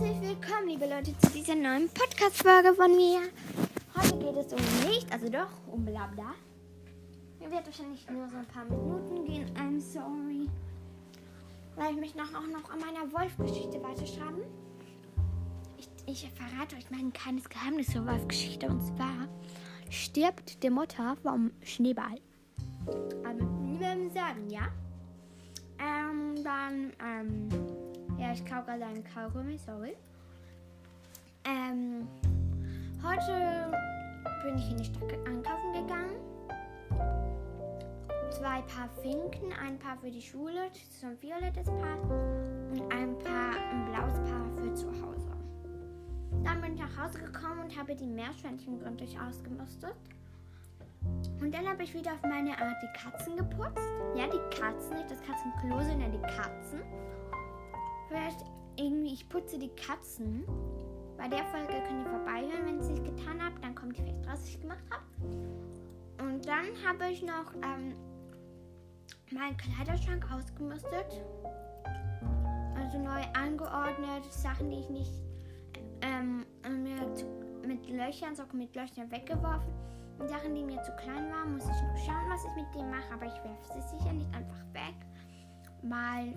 [0.00, 3.18] Herzlich willkommen, liebe Leute, zu dieser neuen Podcast-Folge von mir.
[3.96, 6.36] Heute geht es um nicht, also doch, um Blabla.
[7.40, 9.50] Mir wird wahrscheinlich nur so ein paar Minuten gehen.
[9.56, 10.48] I'm sorry.
[11.74, 14.42] Weil ich mich noch, auch noch an meiner Wolf-Geschichte weiterschreiben.
[15.76, 18.68] Ich, ich verrate euch mal ein kleines Geheimnis zur Wolf-Geschichte.
[18.68, 19.26] Und zwar
[19.90, 22.20] stirbt die Mutter vom Schneeball.
[23.24, 24.68] Ähm, niemandem sagen, ja?
[25.80, 27.67] Ähm, dann, ähm,
[28.28, 29.96] ja, ich kau gerade einen Kaugummi, sorry.
[31.44, 32.06] Ähm,
[33.02, 33.72] heute
[34.44, 36.16] bin ich in die Stadt einkaufen gegangen.
[38.30, 40.70] Zwei Paar Finken, ein Paar für die Schule,
[41.00, 41.98] so ein violettes Paar
[42.70, 45.32] und ein Paar, ein blaues Paar für zu Hause.
[46.44, 49.96] Dann bin ich nach Hause gekommen und habe die Meerschweinchen gründlich ausgemustet.
[51.40, 53.88] Und dann habe ich wieder auf meine Art die Katzen geputzt.
[54.14, 56.82] Ja, die Katzen, nicht das Katzenklo, sondern die Katzen.
[58.08, 58.44] Vielleicht
[58.76, 60.44] irgendwie, ich putze die Katzen.
[61.16, 63.58] Bei der Folge könnt ihr vorbeihören, wenn ich es nicht getan habe.
[63.60, 65.02] Dann kommt ihr vielleicht raus, was ich gemacht habe.
[66.22, 67.94] Und dann habe ich noch ähm,
[69.30, 71.22] meinen Kleiderschrank ausgemistet.
[72.76, 74.32] Also neu angeordnet.
[74.32, 75.12] Sachen, die ich nicht
[76.02, 77.26] ähm, mit,
[77.66, 79.72] mit Löchern, Socken mit Löchern weggeworfen.
[80.18, 82.90] Und Sachen, die mir zu klein waren, muss ich noch schauen, was ich mit denen
[82.90, 83.12] mache.
[83.12, 84.94] Aber ich werfe sie sicher nicht einfach weg.
[85.82, 86.34] Weil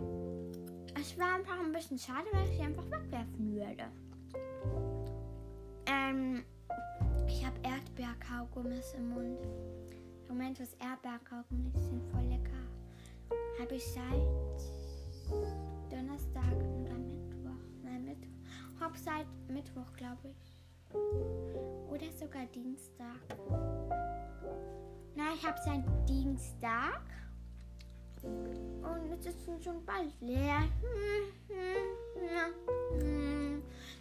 [1.00, 3.86] es war einfach ein bisschen schade, weil ich sie einfach wegwerfen würde.
[5.88, 6.44] Ähm,
[7.28, 9.48] ich habe Erdbeerkaugummis im Mund.
[10.28, 12.52] Moment, was Erdbeerkaugummis sind voll lecker.
[13.60, 14.12] Habe ich seit
[15.90, 17.64] Donnerstag oder Mittwoch.
[17.84, 18.80] Nein, Mittwoch.
[18.80, 20.66] Hab seit Mittwoch, glaube ich.
[21.90, 23.20] Oder sogar Dienstag.
[25.16, 27.02] Nein, ich habe seit Dienstag.
[28.24, 30.64] Und jetzt ist es schon bald leer.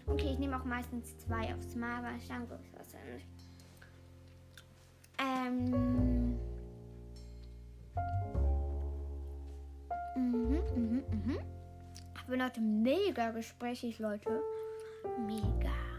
[0.06, 3.26] Okay, ich nehme auch meistens zwei aufs Mal, aber ich schaue was nicht.
[5.18, 6.38] Ähm.
[10.16, 11.38] Mhm, mhm, mhm.
[12.16, 14.42] Ich bin heute mega gesprächig, Leute.
[15.26, 15.89] Mega.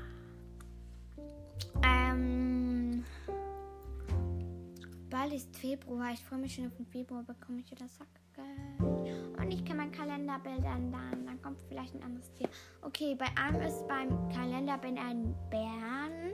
[5.21, 6.13] Bald ist Februar.
[6.13, 9.37] Ich freue mich schon auf den Februar, bekomme ich wieder Sackgeld.
[9.37, 11.27] Und ich kann mein Kalenderbild ändern.
[11.27, 12.49] Dann kommt vielleicht ein anderes Tier.
[12.81, 16.33] Okay, bei einem ist beim Kalenderbild ein Bären.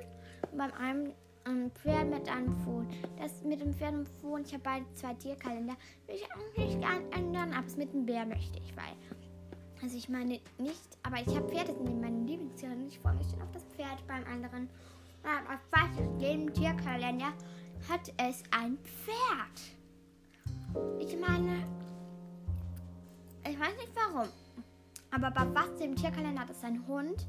[0.50, 1.12] Und beim einem
[1.44, 2.88] ein Pferd mit einem Fohn.
[3.18, 5.76] Das mit dem Pferd und Fohn, ich habe beide zwei Tierkalender.
[6.06, 8.96] Will ich eigentlich gerne ändern, aber es mit dem Bär möchte ich, weil.
[9.84, 13.42] Also ich meine nicht, aber ich habe Pferde sind meine Lieblingstiere ich freue mich schon
[13.42, 14.70] auf das Pferd beim anderen.
[15.24, 17.34] Auf fast jedem Tierkalender
[17.90, 19.62] hat es ein Pferd.
[21.00, 21.64] Ich meine,
[23.48, 24.28] ich weiß nicht warum,
[25.12, 27.26] aber bei fast dem Tierkalender hat es ein Hund,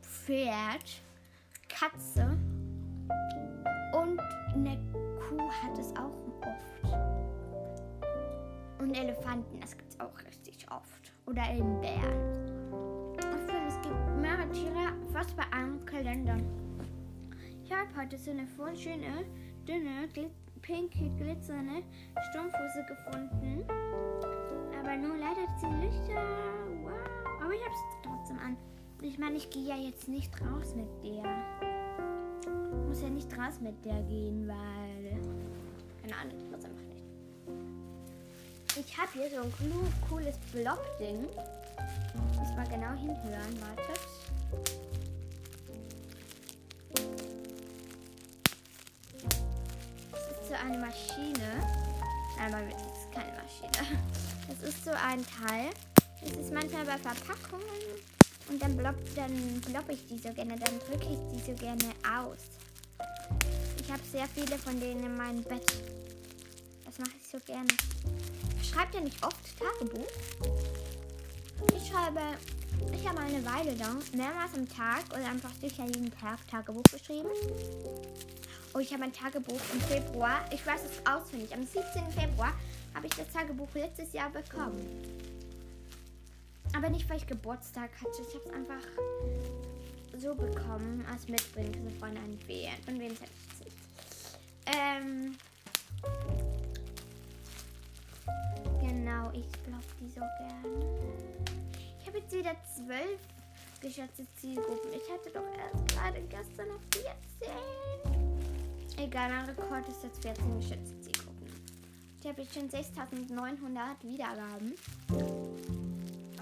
[0.00, 1.02] Pferd,
[1.68, 2.38] Katze
[3.92, 4.20] und
[4.54, 4.78] eine
[5.28, 6.94] Kuh hat es auch oft.
[8.78, 11.12] Und Elefanten, das gibt es auch richtig oft.
[11.26, 13.14] Oder eben Bären.
[13.16, 16.36] Ich finde, es gibt mehrere Tiere fast bei einem Kalender.
[17.62, 19.24] Ich habe heute so eine voll schöne,
[19.66, 20.30] dünne, glit
[20.60, 21.82] pinke, glitzernde
[22.30, 23.64] Strumpfhose gefunden.
[24.78, 26.22] Aber nur leider die Lichter.
[26.82, 26.92] Wow.
[27.42, 28.56] Aber ich habe es trotzdem an.
[29.00, 31.22] Ich meine, ich gehe ja jetzt nicht raus mit der
[32.92, 35.18] muss ja nicht raus mit der gehen, weil.
[36.02, 37.02] Keine Ahnung, ich muss einfach nicht.
[38.76, 39.52] Ich habe hier so ein
[40.10, 41.22] cooles Block-Ding.
[42.38, 44.91] Muss mal genau hinhören, wartet.
[50.52, 51.66] So eine Maschine.
[52.36, 53.98] Nein, das ist keine Maschine.
[54.48, 55.70] Das ist so ein Teil.
[56.20, 57.64] Das ist manchmal bei Verpackungen.
[58.50, 61.94] Und dann blopp, dann blopp ich die so gerne, dann drücke ich die so gerne
[62.04, 62.38] aus.
[63.80, 65.72] Ich habe sehr viele von denen in meinem Bett.
[66.84, 67.68] Das mache ich so gerne.
[68.62, 70.06] Schreibt ihr nicht oft Tagebuch?
[71.74, 72.20] Ich schreibe,
[72.92, 77.30] ich habe eine Weile lang mehrmals am Tag oder einfach sicher jeden Tag Tagebuch geschrieben.
[78.74, 80.40] Oh, ich habe ein Tagebuch im Februar.
[80.50, 81.52] Ich weiß es auswendig.
[81.52, 82.10] Am 17.
[82.10, 82.54] Februar
[82.94, 84.80] habe ich das Tagebuch letztes Jahr bekommen.
[86.74, 88.22] Aber nicht, weil ich Geburtstag hatte.
[88.26, 88.88] Ich habe es einfach
[90.18, 92.70] so bekommen als Mitbringsel von einem Feen.
[92.86, 93.30] Von wem es halt
[93.60, 93.76] nicht.
[94.66, 95.36] Ähm.
[98.80, 101.42] Genau, ich glaube die so gerne.
[102.00, 103.20] Ich habe jetzt wieder zwölf
[103.82, 104.92] geschätzte Zielgruppen.
[104.92, 108.31] Ich hatte doch erst gerade gestern noch 14.
[108.98, 111.46] Egal, mein Rekord ist jetzt 14 geschätzte Zielgruppen.
[112.20, 114.74] Ich habe jetzt schon 6900 Wiedergaben.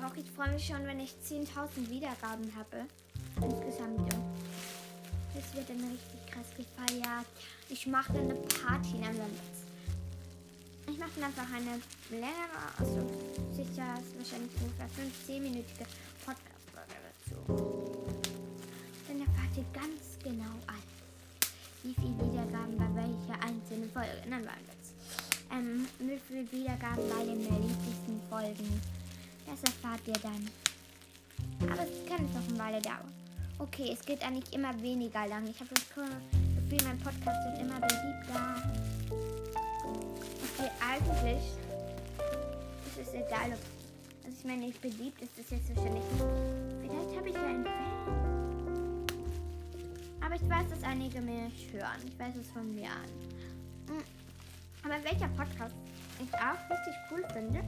[0.04, 2.86] Auch ich freue mich schon, wenn ich 10.000 Wiedergaben habe.
[3.36, 4.12] Insgesamt.
[5.34, 7.26] Das wird dann richtig krass gefeiert.
[7.68, 9.20] Ich mache eine Party in einem
[10.88, 11.80] Ich mache dann einfach eine
[12.10, 13.06] längere, also
[13.52, 15.86] sicher ist wahrscheinlich ungefähr 15-minütige
[16.24, 17.36] Podcast-Folge dazu.
[19.06, 20.99] Dann erfahrt ihr ganz genau alles.
[21.82, 24.10] Wie viele Wiedergaben bei welcher einzelnen Folge.
[24.28, 24.92] Nein, war das.
[25.50, 28.80] Ähm, wie viele Wiedergaben bei den wichtigsten Folgen.
[29.46, 30.48] Das erfahrt ihr dann.
[31.70, 33.12] Aber es kann jetzt noch eine Weile dauern.
[33.58, 35.46] Okay, es geht eigentlich immer weniger lang.
[35.46, 38.62] Ich habe das Gefühl, mein Podcast wird immer beliebter.
[40.58, 41.42] Okay, eigentlich
[42.86, 43.58] ist es egal, ob.
[44.24, 46.79] Also ich meine, nicht beliebt ist es jetzt wahrscheinlich nicht.
[50.90, 52.00] Einige mich hören.
[52.04, 53.10] Ich weiß es von mir an.
[53.88, 54.04] Hm.
[54.82, 55.74] Aber welcher Podcast
[56.18, 57.60] ich auch richtig cool finde,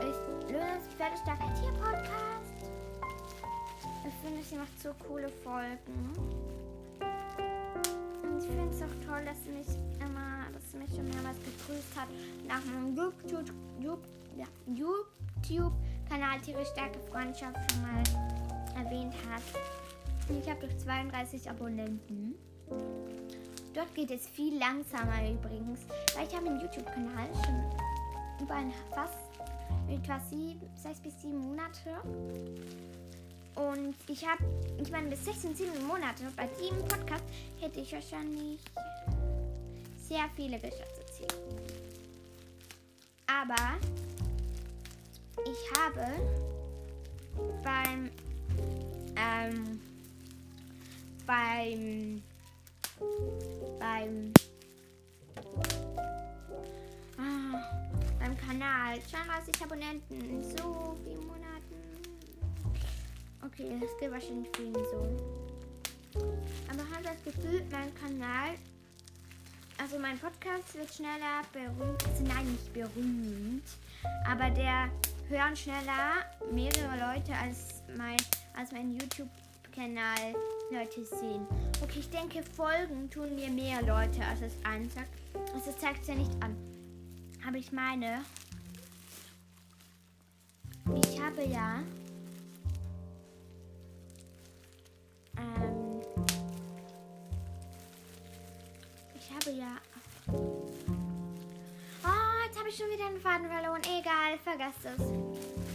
[0.00, 2.70] ist Lönes Pferdestarker Tier Podcast.
[4.06, 6.12] Ich finde, sie macht so coole Folgen.
[8.22, 9.68] Und ich finde es auch toll, dass sie mich
[10.00, 12.08] immer, dass sie mich schon mehrmals gegrüßt hat
[12.48, 14.04] nach meinem YouTube, YouTube,
[14.66, 18.02] YouTube-Kanal Tiere Stärke Freundschaft schon mal
[18.82, 19.42] erwähnt hat.
[20.38, 22.34] Ich habe doch 32 Abonnenten.
[23.74, 25.80] Dort geht es viel langsamer übrigens,
[26.14, 29.14] weil ich habe einen YouTube-Kanal schon über ein fast
[29.88, 31.90] etwa sieben, sechs bis sieben Monate.
[33.56, 34.42] Und ich habe,
[34.82, 37.24] ich meine, bis 16, 7 Monate bei diesem Podcast
[37.60, 38.60] hätte ich wahrscheinlich
[40.08, 41.34] sehr viele Geschäftsziele.
[43.26, 43.78] Aber
[45.44, 46.06] ich habe
[47.62, 48.10] beim,
[49.16, 49.80] ähm,
[51.30, 52.22] beim,
[53.78, 54.32] beim,
[57.16, 57.62] ah,
[58.18, 61.76] beim Kanal 32 Abonnenten in so vielen Monaten
[63.44, 66.20] Okay, das geht wahrscheinlich vielen so.
[66.68, 68.56] Aber habe das Gefühl, mein Kanal,
[69.78, 72.28] also mein Podcast wird schneller berühmt.
[72.28, 73.62] Nein, nicht berühmt.
[74.28, 74.90] Aber der
[75.28, 78.16] hören schneller mehrere Leute als mein,
[78.56, 80.34] als mein YouTube-Kanal
[80.70, 81.46] Leute sehen.
[81.82, 85.10] Okay, ich denke, Folgen tun mir mehr Leute, als es ansagt.
[85.54, 86.56] Also zeigt es ja nicht an.
[87.46, 88.22] Aber ich meine,
[91.02, 91.82] ich habe ja
[95.40, 96.02] Ähm,
[99.14, 99.76] ich habe ja.
[102.04, 103.82] Oh, jetzt habe ich schon wieder einen Faden verloren.
[103.82, 105.02] Egal, vergesst es.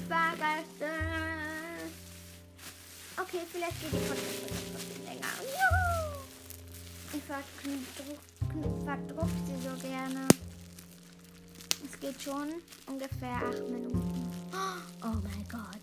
[0.07, 1.64] Vergesst es.
[3.17, 5.33] Okay, vielleicht geht die Podcast ein bisschen länger.
[5.41, 5.95] Juhu!
[7.13, 7.23] Ich
[8.83, 10.27] verdruck sie so gerne.
[11.85, 12.49] Es geht schon
[12.87, 14.31] ungefähr acht Minuten.
[15.01, 15.79] Oh mein Gott,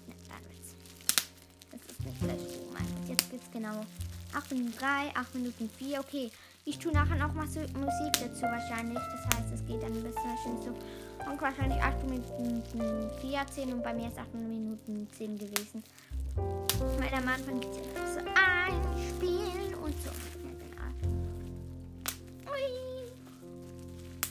[1.70, 3.85] das ist nicht schlecht jetzt geht's genau
[4.35, 6.00] 8 Minuten 3, 8 Minuten 4.
[6.00, 6.31] Okay,
[6.64, 8.99] ich tue nachher noch mal Musik dazu wahrscheinlich.
[8.99, 10.75] Das heißt, es geht dann ein bisschen so.
[11.31, 12.62] Und wahrscheinlich 8 Minuten
[13.20, 15.82] 14 und bei mir ist 8 Minuten 10 gewesen.
[17.22, 20.10] Am Anfang geht es ja so einspielen und so.
[20.42, 21.22] Ja, genau.
[22.50, 22.66] Ui.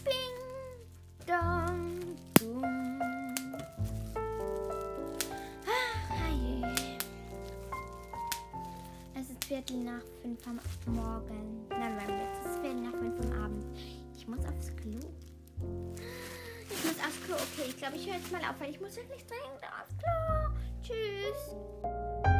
[0.03, 0.35] Bing,
[1.25, 2.99] dong, boom.
[9.47, 10.59] Viertel nach fünf am
[10.93, 11.67] Morgen.
[11.69, 13.65] Nein, nein, jetzt ist Viertel nach fünf am Abend.
[14.17, 14.99] Ich muss aufs Klo.
[16.69, 17.35] Ich muss aufs Klo.
[17.35, 20.51] Okay, ich glaube, ich höre jetzt mal auf, weil ich muss wirklich dringend aufs Klo.
[20.81, 22.30] Tschüss.